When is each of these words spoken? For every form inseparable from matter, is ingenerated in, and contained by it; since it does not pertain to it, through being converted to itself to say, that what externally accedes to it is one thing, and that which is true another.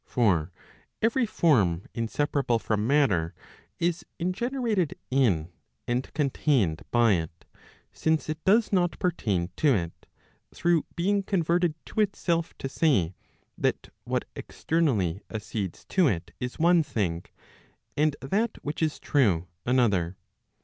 For 0.03 0.51
every 1.03 1.27
form 1.27 1.83
inseparable 1.93 2.57
from 2.57 2.87
matter, 2.87 3.35
is 3.77 4.03
ingenerated 4.17 4.97
in, 5.11 5.51
and 5.87 6.11
contained 6.15 6.81
by 6.89 7.11
it; 7.13 7.45
since 7.93 8.27
it 8.27 8.43
does 8.43 8.71
not 8.73 8.97
pertain 8.97 9.51
to 9.57 9.75
it, 9.75 10.07
through 10.55 10.87
being 10.95 11.21
converted 11.21 11.75
to 11.85 11.99
itself 12.01 12.57
to 12.57 12.67
say, 12.67 13.13
that 13.59 13.93
what 14.03 14.25
externally 14.35 15.21
accedes 15.29 15.85
to 15.89 16.07
it 16.07 16.31
is 16.39 16.57
one 16.57 16.81
thing, 16.81 17.25
and 17.95 18.15
that 18.21 18.57
which 18.63 18.81
is 18.81 18.99
true 18.99 19.45
another. 19.67 20.17